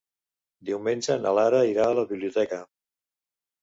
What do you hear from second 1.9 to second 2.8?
a la biblioteca.